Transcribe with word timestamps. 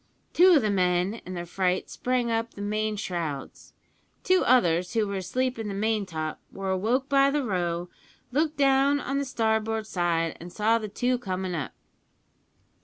Two 0.33 0.53
of 0.55 0.63
the 0.63 0.71
men 0.71 1.21
in 1.27 1.35
their 1.35 1.45
fright 1.45 1.87
sprang 1.87 2.31
up 2.31 2.55
the 2.55 2.61
main 2.63 2.95
shrouds. 2.95 3.75
Two 4.23 4.43
others, 4.45 4.93
who 4.95 5.07
were 5.07 5.17
asleep 5.17 5.59
in 5.59 5.67
the 5.67 5.75
main 5.75 6.07
top, 6.07 6.41
were 6.51 6.71
awoke 6.71 7.07
by 7.07 7.29
the 7.29 7.43
row, 7.43 7.87
looked 8.31 8.57
down 8.57 8.99
on 8.99 9.19
the 9.19 9.25
starboard 9.25 9.85
side, 9.85 10.35
an' 10.39 10.49
saw 10.49 10.79
the 10.79 10.87
two 10.89 11.19
comin' 11.19 11.53
up. 11.53 11.73